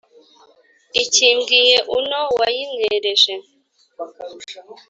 ikimbwiye 1.01 1.77
uno 1.97 2.21
wa 2.39 2.47
yimwereje 2.55 3.33